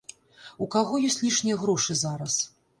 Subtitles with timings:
[0.65, 2.43] У каго ёсць лішнія грошы зараз?